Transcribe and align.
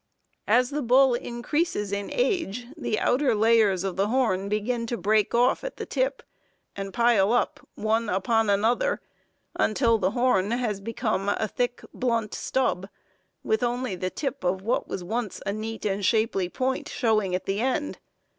As 0.47 0.71
the 0.71 0.81
bull 0.81 1.13
increases 1.13 1.91
in 1.91 2.09
age, 2.11 2.65
the 2.75 2.97
outer 2.97 3.35
layers 3.35 3.83
of 3.83 3.97
the 3.97 4.07
horn 4.07 4.49
begin 4.49 4.87
to 4.87 4.97
break 4.97 5.35
off 5.35 5.63
at 5.63 5.77
the 5.77 5.85
tip 5.85 6.23
and 6.75 6.91
pile 6.91 7.31
up 7.31 7.59
one 7.75 8.09
upon 8.09 8.49
another, 8.49 8.99
until 9.57 9.99
the 9.99 10.09
horn 10.09 10.49
has 10.49 10.81
become 10.81 11.29
a 11.29 11.47
thick, 11.47 11.83
blunt 11.93 12.33
stub, 12.33 12.89
with 13.43 13.61
only 13.61 13.95
the 13.95 14.09
tip 14.09 14.43
of 14.43 14.63
what 14.63 14.87
was 14.87 15.03
once 15.03 15.39
a 15.45 15.53
neat 15.53 15.85
and 15.85 16.03
shapely 16.03 16.49
point 16.49 16.89
showing 16.89 17.35
at 17.35 17.45
the 17.45 17.59
end. 17.59 17.99